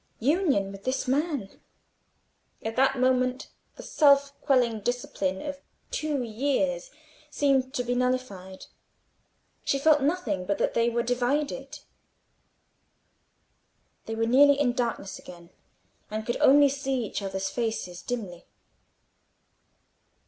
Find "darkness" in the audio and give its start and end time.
14.73-15.19